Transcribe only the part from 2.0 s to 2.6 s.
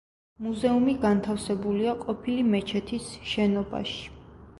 ყოფილი